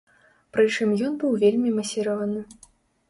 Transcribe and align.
Прычым 0.57 0.95
ён 1.09 1.19
быў 1.23 1.37
вельмі 1.43 1.75
масіраваны. 1.77 2.41